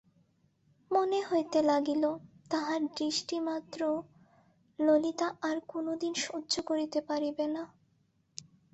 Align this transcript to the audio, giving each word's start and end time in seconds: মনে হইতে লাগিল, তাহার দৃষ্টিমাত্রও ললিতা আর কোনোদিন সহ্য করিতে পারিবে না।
মনে 0.91 1.19
হইতে 1.23 1.59
লাগিল, 1.63 2.03
তাহার 2.49 2.81
দৃষ্টিমাত্রও 2.97 3.95
ললিতা 4.79 5.27
আর 5.41 5.57
কোনোদিন 5.67 6.13
সহ্য 6.25 6.53
করিতে 6.65 6.99
পারিবে 7.09 7.45
না। 7.47 7.63